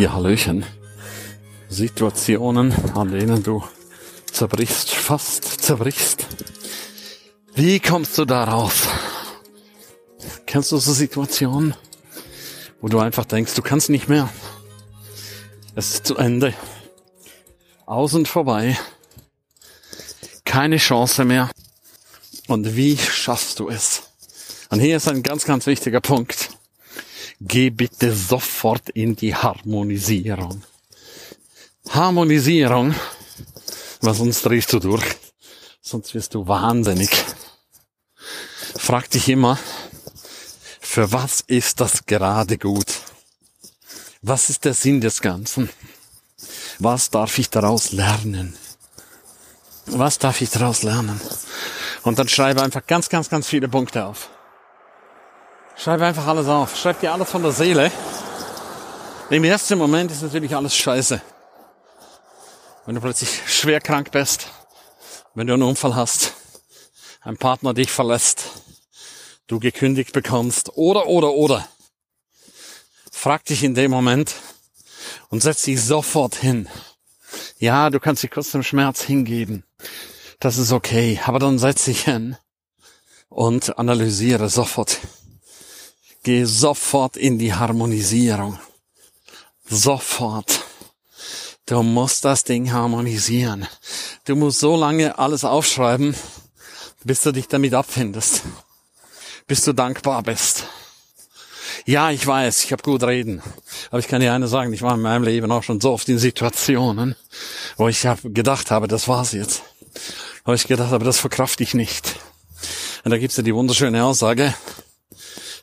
Ja, 0.00 0.14
Hallöchen. 0.14 0.64
Situationen, 1.68 2.72
an 2.94 3.10
denen 3.12 3.42
du 3.42 3.62
zerbrichst, 4.32 4.94
fast 4.94 5.44
zerbrichst. 5.44 6.26
Wie 7.54 7.80
kommst 7.80 8.16
du 8.16 8.24
da 8.24 8.44
raus? 8.44 8.88
Kennst 10.46 10.72
du 10.72 10.78
so 10.78 10.94
Situationen, 10.94 11.74
wo 12.80 12.88
du 12.88 12.98
einfach 12.98 13.26
denkst, 13.26 13.52
du 13.52 13.60
kannst 13.60 13.90
nicht 13.90 14.08
mehr? 14.08 14.30
Es 15.74 15.92
ist 15.92 16.06
zu 16.06 16.16
Ende. 16.16 16.54
Aus 17.84 18.14
und 18.14 18.26
vorbei. 18.26 18.78
Keine 20.46 20.78
Chance 20.78 21.26
mehr. 21.26 21.50
Und 22.48 22.74
wie 22.74 22.96
schaffst 22.96 23.60
du 23.60 23.68
es? 23.68 24.04
Und 24.70 24.80
hier 24.80 24.96
ist 24.96 25.08
ein 25.08 25.22
ganz, 25.22 25.44
ganz 25.44 25.66
wichtiger 25.66 26.00
Punkt. 26.00 26.49
Geh 27.40 27.70
bitte 27.70 28.14
sofort 28.14 28.90
in 28.90 29.16
die 29.16 29.34
Harmonisierung. 29.34 30.62
Harmonisierung, 31.88 32.94
weil 34.02 34.14
sonst 34.14 34.44
drehst 34.44 34.70
du 34.74 34.78
durch, 34.78 35.04
sonst 35.80 36.14
wirst 36.14 36.34
du 36.34 36.46
wahnsinnig. 36.46 37.10
Frag 38.76 39.08
dich 39.08 39.30
immer, 39.30 39.58
für 40.80 41.12
was 41.12 41.40
ist 41.40 41.80
das 41.80 42.04
gerade 42.04 42.58
gut? 42.58 42.86
Was 44.20 44.50
ist 44.50 44.66
der 44.66 44.74
Sinn 44.74 45.00
des 45.00 45.22
Ganzen? 45.22 45.70
Was 46.78 47.08
darf 47.08 47.38
ich 47.38 47.48
daraus 47.48 47.92
lernen? 47.92 48.54
Was 49.86 50.18
darf 50.18 50.42
ich 50.42 50.50
daraus 50.50 50.82
lernen? 50.82 51.18
Und 52.02 52.18
dann 52.18 52.28
schreibe 52.28 52.62
einfach 52.62 52.86
ganz, 52.86 53.08
ganz, 53.08 53.30
ganz 53.30 53.46
viele 53.46 53.68
Punkte 53.68 54.04
auf. 54.04 54.28
Schreib 55.82 56.02
einfach 56.02 56.26
alles 56.26 56.46
auf. 56.46 56.76
Schreib 56.76 57.00
dir 57.00 57.10
alles 57.10 57.30
von 57.30 57.42
der 57.42 57.52
Seele. 57.52 57.90
Im 59.30 59.44
ersten 59.44 59.78
Moment 59.78 60.10
ist 60.10 60.20
natürlich 60.20 60.54
alles 60.54 60.76
scheiße. 60.76 61.22
Wenn 62.84 62.96
du 62.96 63.00
plötzlich 63.00 63.40
schwer 63.46 63.80
krank 63.80 64.10
bist, 64.10 64.48
wenn 65.34 65.46
du 65.46 65.54
einen 65.54 65.62
Unfall 65.62 65.94
hast, 65.94 66.34
ein 67.22 67.38
Partner 67.38 67.72
dich 67.72 67.90
verlässt, 67.90 68.44
du 69.46 69.58
gekündigt 69.58 70.12
bekommst 70.12 70.76
oder, 70.76 71.06
oder, 71.06 71.32
oder. 71.32 71.66
Frag 73.10 73.46
dich 73.46 73.64
in 73.64 73.74
dem 73.74 73.90
Moment 73.90 74.34
und 75.30 75.42
setz 75.42 75.62
dich 75.62 75.82
sofort 75.82 76.34
hin. 76.34 76.68
Ja, 77.58 77.88
du 77.88 78.00
kannst 78.00 78.22
dich 78.22 78.30
kurz 78.30 78.50
dem 78.50 78.62
Schmerz 78.62 79.00
hingeben. 79.00 79.64
Das 80.40 80.58
ist 80.58 80.72
okay. 80.72 81.18
Aber 81.24 81.38
dann 81.38 81.58
setz 81.58 81.86
dich 81.86 82.04
hin 82.04 82.36
und 83.30 83.78
analysiere 83.78 84.50
sofort 84.50 84.98
Geh 86.22 86.44
sofort 86.44 87.16
in 87.16 87.38
die 87.38 87.54
Harmonisierung. 87.54 88.58
Sofort. 89.68 90.64
Du 91.64 91.82
musst 91.82 92.24
das 92.24 92.44
Ding 92.44 92.72
harmonisieren. 92.72 93.66
Du 94.26 94.36
musst 94.36 94.60
so 94.60 94.76
lange 94.76 95.18
alles 95.18 95.44
aufschreiben, 95.44 96.14
bis 97.04 97.22
du 97.22 97.32
dich 97.32 97.48
damit 97.48 97.72
abfindest. 97.72 98.42
Bis 99.46 99.64
du 99.64 99.72
dankbar 99.72 100.22
bist. 100.22 100.64
Ja, 101.86 102.10
ich 102.10 102.26
weiß, 102.26 102.64
ich 102.64 102.72
habe 102.72 102.82
gut 102.82 103.02
reden. 103.02 103.42
Aber 103.90 104.00
ich 104.00 104.08
kann 104.08 104.20
dir 104.20 104.34
eine 104.34 104.48
sagen, 104.48 104.72
ich 104.72 104.82
war 104.82 104.94
in 104.94 105.00
meinem 105.00 105.22
Leben 105.22 105.50
auch 105.50 105.62
schon 105.62 105.80
so 105.80 105.92
oft 105.92 106.08
in 106.08 106.18
Situationen, 106.18 107.16
wo 107.76 107.88
ich 107.88 108.04
hab 108.04 108.18
gedacht 108.22 108.70
habe, 108.70 108.88
das 108.88 109.08
war's 109.08 109.32
jetzt. 109.32 109.62
Wo 110.44 110.52
ich 110.52 110.66
gedacht 110.66 110.90
habe, 110.90 111.04
das 111.04 111.18
verkraft 111.18 111.60
ich 111.60 111.72
nicht. 111.72 112.16
Und 113.04 113.10
da 113.10 113.18
gibt's 113.18 113.38
ja 113.38 113.42
die 113.42 113.54
wunderschöne 113.54 114.04
Aussage, 114.04 114.54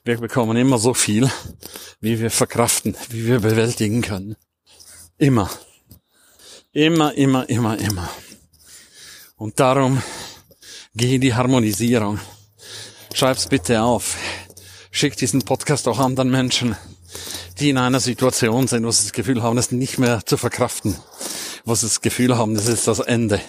wir 0.07 0.17
bekommen 0.17 0.55
immer 0.55 0.77
so 0.77 0.93
viel, 0.93 1.29
wie 1.99 2.19
wir 2.21 2.31
verkraften, 2.31 2.95
wie 3.09 3.27
wir 3.27 3.41
bewältigen 3.41 4.01
können. 4.01 4.37
Immer. 5.17 5.49
Immer, 6.71 7.13
immer, 7.15 7.49
immer, 7.49 7.77
immer. 7.77 8.09
Und 9.35 9.59
darum 9.59 10.01
geh 10.95 11.15
in 11.15 11.21
die 11.21 11.33
Harmonisierung. 11.33 12.19
Schreib's 13.13 13.47
bitte 13.47 13.81
auf. 13.81 14.15
Schick 14.91 15.17
diesen 15.17 15.41
Podcast 15.41 15.89
auch 15.89 15.99
anderen 15.99 16.31
Menschen, 16.31 16.77
die 17.59 17.71
in 17.71 17.77
einer 17.77 17.99
Situation 17.99 18.67
sind, 18.67 18.85
wo 18.85 18.91
sie 18.91 19.03
das 19.03 19.13
Gefühl 19.13 19.43
haben, 19.43 19.57
es 19.57 19.71
nicht 19.71 19.97
mehr 19.97 20.25
zu 20.25 20.37
verkraften. 20.37 20.95
Wo 21.65 21.75
sie 21.75 21.85
das 21.85 21.99
Gefühl 21.99 22.37
haben, 22.37 22.55
das 22.55 22.67
ist 22.67 22.87
das 22.87 22.99
Ende. 22.99 23.41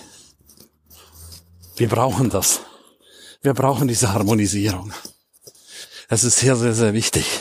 Wir 1.77 1.89
brauchen 1.89 2.31
das. 2.31 2.63
Wir 3.43 3.55
brauchen 3.55 3.87
diese 3.87 4.13
Harmonisierung. 4.13 4.93
Es 6.11 6.25
ist 6.25 6.39
sehr, 6.39 6.57
sehr, 6.57 6.73
sehr 6.73 6.95
wichtig, 6.95 7.39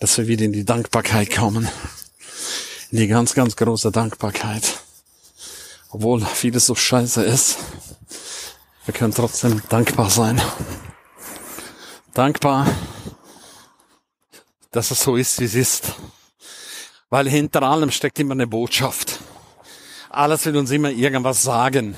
dass 0.00 0.18
wir 0.18 0.26
wieder 0.26 0.44
in 0.44 0.52
die 0.52 0.64
Dankbarkeit 0.64 1.32
kommen. 1.32 1.68
In 2.90 2.98
die 2.98 3.06
ganz, 3.06 3.34
ganz 3.34 3.54
große 3.54 3.92
Dankbarkeit. 3.92 4.80
Obwohl 5.90 6.26
vieles 6.26 6.66
so 6.66 6.74
scheiße 6.74 7.22
ist, 7.22 7.58
wir 8.86 8.92
können 8.92 9.14
trotzdem 9.14 9.62
dankbar 9.68 10.10
sein. 10.10 10.42
Dankbar, 12.12 12.66
dass 14.72 14.90
es 14.90 15.00
so 15.00 15.14
ist, 15.14 15.38
wie 15.38 15.44
es 15.44 15.54
ist. 15.54 15.94
Weil 17.08 17.28
hinter 17.28 17.62
allem 17.62 17.92
steckt 17.92 18.18
immer 18.18 18.34
eine 18.34 18.48
Botschaft. 18.48 19.20
Alles 20.10 20.44
will 20.44 20.56
uns 20.56 20.72
immer 20.72 20.90
irgendwas 20.90 21.44
sagen. 21.44 21.96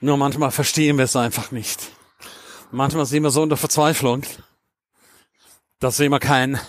Nur 0.00 0.16
manchmal 0.16 0.50
verstehen 0.50 0.98
wir 0.98 1.04
es 1.04 1.14
einfach 1.14 1.52
nicht. 1.52 1.87
Manchmal 2.70 3.06
sind 3.06 3.22
wir 3.22 3.30
so 3.30 3.42
in 3.42 3.48
der 3.48 3.56
Verzweiflung, 3.56 4.24
dass 5.80 5.96
sehen 5.96 6.12
wir 6.12 6.20
kein 6.20 6.60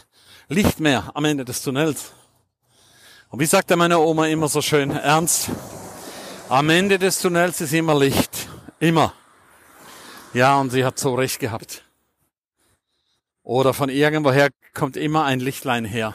Licht 0.47 0.79
mehr 0.79 1.11
am 1.13 1.25
Ende 1.25 1.43
des 1.43 1.61
Tunnels. 1.61 2.13
Und 3.27 3.41
wie 3.41 3.45
sagte 3.45 3.75
meine 3.75 3.99
Oma 3.99 4.27
immer 4.27 4.47
so 4.47 4.61
schön 4.61 4.91
ernst, 4.91 5.49
am 6.47 6.69
Ende 6.69 6.99
des 6.99 7.19
Tunnels 7.19 7.59
ist 7.59 7.73
immer 7.73 7.99
Licht. 7.99 8.47
Immer. 8.79 9.13
Ja, 10.33 10.57
und 10.61 10.69
sie 10.69 10.85
hat 10.85 10.97
so 10.97 11.15
recht 11.15 11.39
gehabt. 11.39 11.83
Oder 13.43 13.73
von 13.73 13.89
irgendwoher 13.89 14.51
kommt 14.73 14.95
immer 14.95 15.25
ein 15.25 15.41
Lichtlein 15.41 15.83
her. 15.83 16.13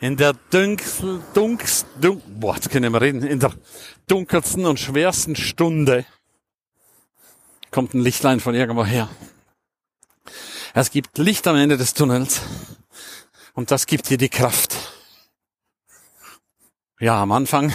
In 0.00 0.16
der 0.16 0.32
dunkel, 0.32 1.22
dunkelsten, 1.34 2.00
dun, 2.00 2.22
boah, 2.26 2.54
jetzt 2.54 2.70
können 2.70 2.90
wir 2.90 3.02
reden, 3.02 3.22
in 3.22 3.38
der 3.38 3.52
dunkelsten 4.06 4.64
und 4.64 4.80
schwersten 4.80 5.36
Stunde 5.36 6.06
kommt 7.76 7.92
ein 7.92 8.00
Lichtlein 8.00 8.40
von 8.40 8.54
irgendwo 8.54 8.86
her. 8.86 9.06
Es 10.72 10.90
gibt 10.90 11.18
Licht 11.18 11.46
am 11.46 11.56
Ende 11.56 11.76
des 11.76 11.92
Tunnels 11.92 12.40
und 13.52 13.70
das 13.70 13.84
gibt 13.84 14.08
dir 14.08 14.16
die 14.16 14.30
Kraft. 14.30 14.74
Ja, 16.98 17.20
am 17.20 17.32
Anfang, 17.32 17.74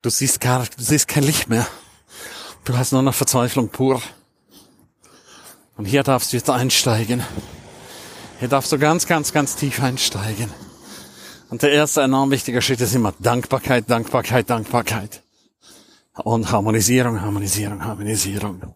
du 0.00 0.08
siehst 0.08 0.40
gar, 0.40 0.64
du 0.64 0.82
siehst 0.82 1.08
kein 1.08 1.24
Licht 1.24 1.50
mehr. 1.50 1.66
Du 2.64 2.74
hast 2.74 2.92
nur 2.92 3.02
noch 3.02 3.12
Verzweiflung 3.12 3.68
pur. 3.68 4.00
Und 5.76 5.84
hier 5.84 6.04
darfst 6.04 6.32
du 6.32 6.38
jetzt 6.38 6.48
einsteigen. 6.48 7.22
Hier 8.38 8.48
darfst 8.48 8.72
du 8.72 8.78
ganz, 8.78 9.06
ganz, 9.06 9.34
ganz 9.34 9.56
tief 9.56 9.82
einsteigen. 9.82 10.50
Und 11.50 11.60
der 11.60 11.72
erste 11.72 12.00
enorm 12.00 12.30
wichtige 12.30 12.62
Schritt 12.62 12.80
ist 12.80 12.94
immer 12.94 13.12
Dankbarkeit, 13.18 13.90
Dankbarkeit, 13.90 14.48
Dankbarkeit. 14.48 15.22
Und 16.14 16.50
Harmonisierung, 16.50 17.20
Harmonisierung, 17.20 17.84
Harmonisierung. 17.84 18.74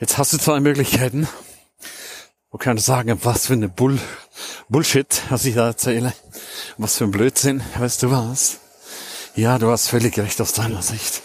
Jetzt 0.00 0.16
hast 0.16 0.32
du 0.32 0.38
zwei 0.38 0.60
Möglichkeiten. 0.60 1.26
Du 2.52 2.58
kannst 2.58 2.86
sagen, 2.86 3.18
was 3.24 3.46
für 3.46 3.54
eine 3.54 3.68
Bull 3.68 3.98
Bullshit, 4.68 5.22
was 5.28 5.44
ich 5.44 5.56
da 5.56 5.66
erzähle. 5.66 6.12
Was 6.76 6.96
für 6.96 7.04
ein 7.04 7.10
Blödsinn. 7.10 7.62
Weißt 7.76 8.04
du 8.04 8.12
was? 8.12 8.60
Ja, 9.34 9.58
du 9.58 9.70
hast 9.70 9.88
völlig 9.88 10.16
recht 10.16 10.40
aus 10.40 10.52
deiner 10.52 10.82
Sicht. 10.82 11.22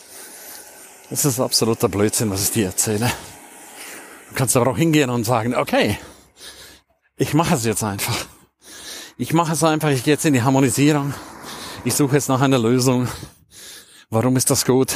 Es 1.12 1.24
ist 1.24 1.40
absoluter 1.40 1.88
Blödsinn, 1.88 2.32
was 2.32 2.46
ich 2.46 2.52
dir 2.52 2.66
erzähle. 2.66 3.12
Du 4.30 4.36
kannst 4.36 4.58
aber 4.58 4.72
auch 4.72 4.78
hingehen 4.78 5.12
und 5.12 5.24
sagen, 5.24 5.54
okay, 5.54 6.00
ich 7.16 7.36
mache 7.36 7.54
es 7.54 7.66
jetzt 7.66 7.84
einfach. 7.84 8.26
Ich 9.18 9.34
mache 9.34 9.54
es 9.54 9.64
einfach, 9.64 9.90
ich 9.90 10.04
gehe 10.04 10.16
jetzt 10.16 10.26
in 10.26 10.34
die 10.34 10.42
Harmonisierung. 10.42 11.14
Ich 11.86 11.94
suche 11.94 12.16
jetzt 12.16 12.30
nach 12.30 12.42
einer 12.42 12.58
Lösung. 12.58 13.08
Warum 14.10 14.36
ist 14.36 14.50
das 14.50 14.66
gut? 14.66 14.96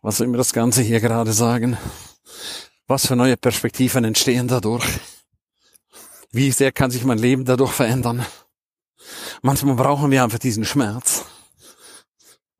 Was 0.00 0.20
mir 0.20 0.36
das 0.36 0.52
Ganze 0.52 0.82
hier 0.82 1.00
gerade 1.00 1.32
sagen? 1.32 1.76
Was 2.88 3.06
für 3.06 3.16
neue 3.16 3.36
Perspektiven 3.36 4.04
entstehen 4.04 4.46
dadurch? 4.46 4.84
Wie 6.30 6.52
sehr 6.52 6.70
kann 6.70 6.92
sich 6.92 7.02
mein 7.02 7.18
Leben 7.18 7.44
dadurch 7.44 7.72
verändern? 7.72 8.24
Manchmal 9.42 9.74
brauchen 9.74 10.10
wir 10.12 10.22
einfach 10.22 10.38
diesen 10.38 10.64
Schmerz. 10.64 11.24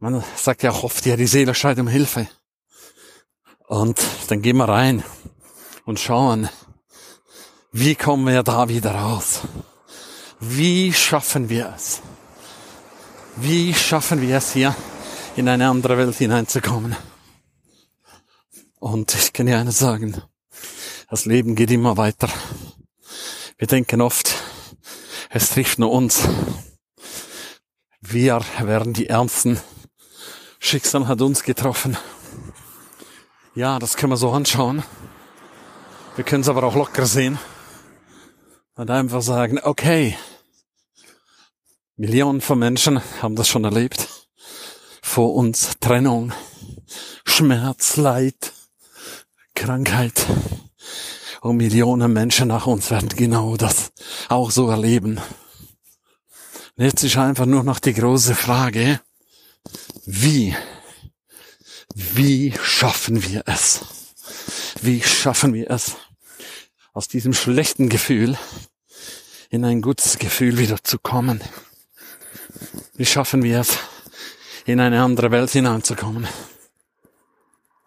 Man 0.01 0.25
sagt 0.37 0.65
ja 0.65 0.73
auch 0.73 0.83
oft, 0.83 1.07
ja, 1.07 1.17
die 1.17 1.29
Seele 1.29 1.55
schreit 1.55 1.79
um 1.79 1.87
Hilfe. 1.87 2.27
Und 3.69 4.01
dann 4.29 4.43
gehen 4.43 4.57
wir 4.57 4.69
rein 4.69 5.05
und 5.85 6.01
schauen, 6.01 6.49
wie 7.71 7.95
kommen 7.95 8.27
wir 8.27 8.43
da 8.43 8.69
wieder 8.69 8.97
raus? 8.97 9.43
Wie 10.41 10.93
schaffen 10.93 11.49
wir 11.49 11.73
es? 11.77 12.03
Wie 13.37 13.75
schaffen 13.75 14.21
wir 14.21 14.39
es 14.39 14.53
hier 14.53 14.75
in 15.37 15.49
eine 15.49 15.69
andere 15.69 15.97
Welt 15.99 16.17
hineinzukommen? 16.17 16.97
Und 18.79 19.15
ich 19.15 19.33
kann 19.33 19.47
dir 19.47 19.59
eines 19.59 19.79
sagen, 19.79 20.23
das 21.09 21.25
Leben 21.25 21.55
geht 21.55 21.71
immer 21.71 21.97
weiter. 21.97 22.29
Wir 23.59 23.67
denken 23.67 24.01
oft, 24.01 24.35
Es 25.31 25.51
trifft 25.51 25.79
nur 25.79 25.91
uns. 25.91 26.29
Wir 28.01 28.41
werden 28.61 28.93
die 28.93 29.09
Ernsten. 29.09 29.61
Schicksal 30.59 31.09
hat 31.09 31.21
uns 31.21 31.43
getroffen. 31.43 31.97
Ja, 33.55 33.79
das 33.79 33.97
können 33.97 34.13
wir 34.13 34.17
so 34.17 34.31
anschauen. 34.31 34.83
Wir 36.15 36.25
können 36.25 36.43
es 36.43 36.49
aber 36.49 36.63
auch 36.63 36.75
locker 36.75 37.07
sehen. 37.07 37.39
Und 38.77 38.91
einfach 38.91 39.23
sagen, 39.23 39.59
okay, 39.63 40.17
Millionen 41.97 42.41
von 42.41 42.59
Menschen 42.59 43.01
haben 43.21 43.37
das 43.37 43.49
schon 43.49 43.65
erlebt. 43.65 44.09
Vor 45.03 45.35
uns 45.35 45.79
Trennung, 45.81 46.33
Schmerz, 47.25 47.97
Leid, 47.97 48.53
Krankheit. 49.57 50.25
Und 51.41 51.57
Millionen 51.57 52.13
Menschen 52.13 52.49
nach 52.49 52.67
uns 52.67 52.91
werden 52.91 53.09
genau 53.09 53.57
das 53.57 53.91
auch 54.29 54.53
so 54.53 54.69
erleben. 54.69 55.21
Und 56.77 56.85
jetzt 56.85 57.03
ist 57.03 57.17
einfach 57.17 57.47
nur 57.47 57.65
noch 57.65 57.81
die 57.81 57.95
große 57.95 58.35
Frage, 58.35 59.01
wie, 60.05 60.55
wie 61.95 62.55
schaffen 62.63 63.25
wir 63.29 63.43
es? 63.47 63.81
Wie 64.83 65.03
schaffen 65.03 65.55
wir 65.55 65.71
es, 65.71 65.97
aus 66.93 67.09
diesem 67.09 67.33
schlechten 67.33 67.89
Gefühl 67.89 68.39
in 69.49 69.65
ein 69.65 69.81
gutes 69.81 70.19
Gefühl 70.19 70.59
wieder 70.59 70.83
zu 70.85 70.99
kommen? 70.99 71.41
Wie 72.95 73.07
schaffen 73.07 73.43
wir 73.43 73.61
es, 73.61 73.79
in 74.67 74.81
eine 74.81 75.03
andere 75.03 75.31
Welt 75.31 75.51
hineinzukommen? 75.51 76.29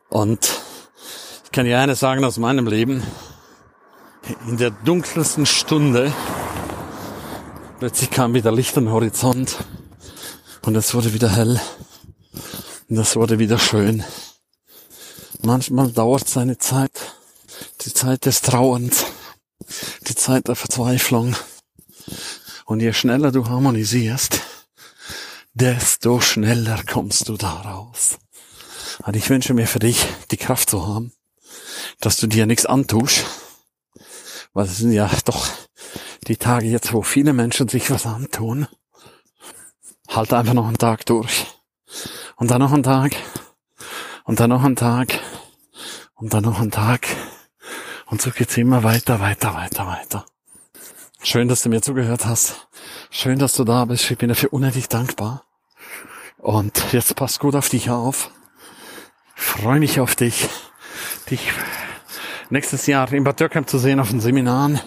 Und 0.10 0.62
ich 1.50 1.56
kann 1.56 1.66
dir 1.66 1.80
eines 1.80 2.00
sagen 2.00 2.24
aus 2.24 2.38
meinem 2.38 2.68
Leben. 2.68 3.02
In 4.48 4.58
der 4.58 4.70
dunkelsten 4.70 5.48
Stunde 5.48 6.14
plötzlich 7.80 8.12
kam 8.12 8.36
wieder 8.36 8.52
Licht 8.52 8.78
am 8.78 8.92
Horizont 8.92 9.58
und 10.62 10.76
es 10.76 10.94
wurde 10.94 11.12
wieder 11.12 11.30
hell 11.30 11.60
und 12.88 12.98
es 13.00 13.16
wurde 13.16 13.40
wieder 13.40 13.58
schön. 13.58 14.04
Manchmal 15.42 15.92
dauert 15.92 16.30
seine 16.30 16.60
Zeit, 16.60 17.16
die 17.82 17.94
Zeit 17.94 18.28
des 18.28 18.42
Trauerns, 18.42 19.08
die 20.08 20.14
Zeit 20.14 20.50
der 20.50 20.56
Verzweiflung. 20.56 21.36
Und 22.66 22.80
je 22.80 22.94
schneller 22.94 23.32
du 23.32 23.48
harmonisierst, 23.48 24.40
desto 25.56 26.22
schneller 26.22 26.84
kommst 26.88 27.28
du 27.28 27.38
daraus. 27.38 28.20
Und 29.04 29.16
ich 29.16 29.28
wünsche 29.32 29.56
mir 29.56 29.66
für 29.66 29.80
dich 29.80 30.06
die 30.30 30.38
Kraft 30.38 30.70
zu 30.70 30.86
haben, 30.86 31.12
dass 32.00 32.18
du 32.18 32.28
dir 32.28 32.46
nichts 32.46 32.66
antust, 32.66 33.26
weil 34.54 34.66
es 34.66 34.78
sind 34.78 34.92
ja 34.92 35.10
doch 35.26 35.48
die 36.28 36.38
Tage 36.38 36.68
jetzt, 36.68 36.94
wo 36.94 37.02
viele 37.02 37.34
Menschen 37.34 37.68
sich 37.68 37.90
was 37.92 38.06
antun. 38.06 38.68
Halt 40.08 40.34
einfach 40.34 40.54
noch 40.54 40.68
einen 40.68 40.78
Tag 40.78 41.06
durch. 41.06 41.46
Und 42.36 42.52
dann 42.52 42.60
noch 42.60 42.72
einen 42.72 42.84
Tag. 42.84 43.16
Und 44.24 44.40
dann 44.40 44.50
noch 44.50 44.64
einen 44.64 44.76
Tag. 44.76 45.20
Und 46.16 46.34
dann 46.34 46.44
noch 46.44 46.60
einen 46.60 46.72
Tag. 46.72 47.08
Und 48.06 48.22
so 48.22 48.32
geht's 48.32 48.58
immer 48.58 48.84
weiter, 48.84 49.20
weiter, 49.20 49.54
weiter, 49.54 49.88
weiter. 49.88 50.26
Schön, 51.22 51.48
dass 51.48 51.62
du 51.62 51.70
mir 51.70 51.82
zugehört 51.82 52.26
hast. 52.26 52.68
Schön, 53.12 53.40
dass 53.40 53.54
du 53.54 53.64
da 53.64 53.86
bist. 53.86 54.10
Ich 54.10 54.18
bin 54.18 54.30
dafür 54.30 54.54
unendlich 54.54 54.88
dankbar. 54.88 55.44
Und 56.38 56.94
jetzt 56.94 57.16
pass 57.16 57.40
gut 57.40 57.56
auf 57.56 57.70
dich 57.70 57.90
auf. 57.90 58.32
freue 59.36 59.80
mich 59.80 60.00
auf 60.00 60.16
dich, 60.16 60.48
dich 61.30 61.52
nächstes 62.50 62.88
Jahr 62.88 63.12
in 63.14 63.24
Bad 63.24 63.40
Dürkheim 63.40 63.68
zu 63.68 63.78
sehen 63.78 64.00
auf 64.00 64.10
den 64.10 64.20
Seminaren, 64.20 64.80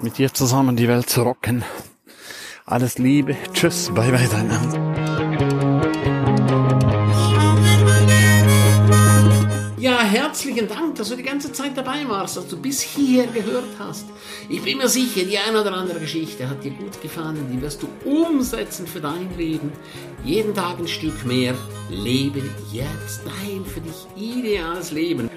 mit 0.00 0.18
dir 0.18 0.32
zusammen 0.32 0.76
die 0.76 0.88
Welt 0.88 1.08
zu 1.08 1.22
rocken. 1.22 1.64
Alles 2.64 2.98
Liebe, 2.98 3.36
tschüss, 3.52 3.90
bye 3.94 4.10
bye, 4.10 4.28
dein 4.30 4.50
Ernst. 4.50 4.85
Herzlichen 10.06 10.68
Dank, 10.68 10.94
dass 10.96 11.08
du 11.08 11.16
die 11.16 11.22
ganze 11.22 11.52
Zeit 11.52 11.76
dabei 11.76 12.08
warst, 12.08 12.36
dass 12.36 12.48
du 12.48 12.56
bis 12.56 12.80
hierher 12.80 13.26
gehört 13.26 13.68
hast. 13.78 14.06
Ich 14.48 14.62
bin 14.62 14.78
mir 14.78 14.88
sicher, 14.88 15.24
die 15.24 15.38
eine 15.38 15.60
oder 15.60 15.74
andere 15.74 16.00
Geschichte 16.00 16.48
hat 16.48 16.62
dir 16.64 16.70
gut 16.70 17.00
gefallen, 17.02 17.48
die 17.52 17.60
wirst 17.60 17.82
du 17.82 17.88
umsetzen 18.04 18.86
für 18.86 19.00
dein 19.00 19.36
Leben. 19.36 19.72
Jeden 20.24 20.54
Tag 20.54 20.78
ein 20.78 20.88
Stück 20.88 21.24
mehr. 21.24 21.54
Lebe 21.90 22.42
jetzt 22.72 23.22
dein 23.24 23.64
für 23.64 23.80
dich 23.80 24.06
ideales 24.16 24.90
Leben. 24.92 25.28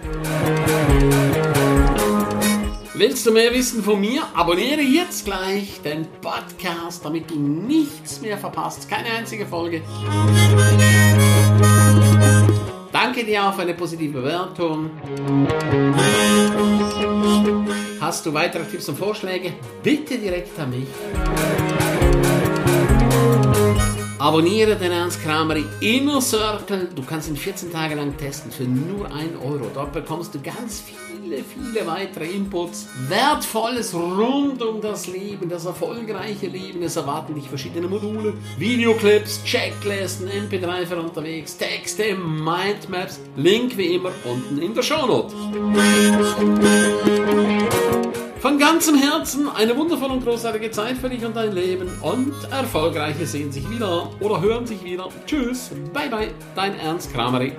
Willst 2.93 3.25
du 3.25 3.31
mehr 3.31 3.53
wissen 3.53 3.83
von 3.83 4.01
mir? 4.01 4.23
Abonniere 4.33 4.81
jetzt 4.81 5.25
gleich 5.25 5.81
den 5.83 6.05
Podcast, 6.21 7.05
damit 7.05 7.29
du 7.31 7.39
nichts 7.39 8.21
mehr 8.21 8.37
verpasst. 8.37 8.89
Keine 8.89 9.09
einzige 9.09 9.45
Folge. 9.45 9.81
Danke 13.19 13.31
dir 13.33 13.51
für 13.51 13.63
eine 13.63 13.73
positive 13.73 14.21
Bewertung. 14.21 14.91
Hast 17.99 18.25
du 18.25 18.33
weitere 18.33 18.63
Tipps 18.63 18.87
und 18.87 18.97
Vorschläge? 18.97 19.55
Bitte 19.83 20.17
direkt 20.17 20.57
an 20.57 20.69
mich. 20.69 20.87
Abonniere 24.19 24.75
den 24.75 24.91
Ernst 24.91 25.23
Kramer 25.23 25.55
Inner 25.79 26.19
Circle. 26.19 26.89
Du 26.93 27.03
kannst 27.03 27.29
ihn 27.29 27.37
14 27.37 27.71
Tage 27.71 27.95
lang 27.95 28.17
testen 28.17 28.51
für 28.51 28.65
nur 28.65 29.05
1 29.05 29.41
Euro. 29.41 29.71
Dort 29.73 29.93
bekommst 29.93 30.35
du 30.35 30.41
ganz 30.41 30.81
viele, 30.81 31.37
viele 31.41 31.87
weitere 31.87 32.25
Inputs. 32.25 32.89
Wertvolles 33.07 33.93
rund 33.93 34.61
um 34.61 34.81
das 34.81 35.07
Leben, 35.07 35.47
das 35.47 35.63
erfolgreiche 35.63 36.47
Leben. 36.47 36.83
Es 36.83 36.97
erwarten 36.97 37.33
dich 37.33 37.47
verschiedene 37.47 37.87
Module, 37.87 38.33
Videoclips, 38.57 39.41
Checklisten, 39.45 40.27
MP3 40.27 40.85
für 40.85 40.97
unterwegs, 40.97 41.55
Texte, 41.55 42.13
Mindmaps. 42.13 43.21
Link 43.37 43.77
wie 43.77 43.95
immer 43.95 44.11
unten 44.25 44.61
in 44.61 44.73
der 44.73 44.83
Shownote. 44.83 45.33
Ganzem 48.59 48.95
Herzen 48.95 49.47
eine 49.47 49.77
wundervolle 49.77 50.13
und 50.13 50.25
großartige 50.25 50.69
Zeit 50.69 50.97
für 50.97 51.09
dich 51.09 51.23
und 51.23 51.33
dein 51.33 51.53
Leben 51.53 51.89
und 52.01 52.33
Erfolgreiche 52.51 53.25
sehen 53.25 53.53
sich 53.53 53.69
wieder 53.69 54.11
oder 54.19 54.41
hören 54.41 54.67
sich 54.67 54.83
wieder. 54.83 55.07
Tschüss, 55.25 55.71
bye 55.93 56.09
bye, 56.09 56.31
dein 56.55 56.77
Ernst 56.77 57.13
Kramery. 57.13 57.53